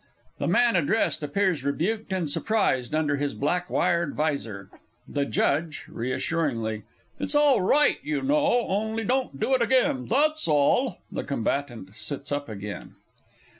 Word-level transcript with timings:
(The 0.39 0.47
man 0.47 0.75
addressed 0.75 1.21
appears 1.21 1.63
rebuked 1.63 2.11
and 2.11 2.27
surprised 2.27 2.95
under 2.95 3.17
his 3.17 3.35
black 3.35 3.69
wired 3.69 4.15
visor.) 4.15 4.71
THE 5.07 5.25
JUDGE 5.27 5.85
(reassuringly). 5.89 6.85
It's 7.19 7.35
all 7.35 7.61
right, 7.61 7.99
you 8.01 8.23
know; 8.23 8.65
only, 8.67 9.03
don't 9.03 9.39
do 9.39 9.53
it 9.53 9.61
again, 9.61 10.07
that's 10.07 10.47
all! 10.47 10.97
(_The 11.13 11.27
Combatant 11.27 11.93
sits 11.93 12.31
up 12.31 12.49
again. 12.49 12.95